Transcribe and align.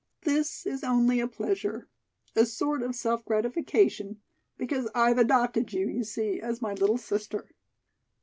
This 0.23 0.65
is 0.65 0.83
only 0.83 1.19
a 1.19 1.27
pleasure. 1.27 1.87
A 2.35 2.47
sort 2.47 2.81
of 2.81 2.95
self 2.95 3.23
gratification, 3.23 4.19
because 4.57 4.89
I've 4.95 5.19
adopted 5.19 5.73
you, 5.73 5.87
you 5.87 6.03
see, 6.03 6.39
as 6.41 6.59
my 6.59 6.73
little 6.73 6.97
sister." 6.97 7.51